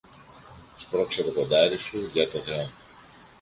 [0.75, 2.69] Σπρώξε το κοντάρι σου, για το Θεό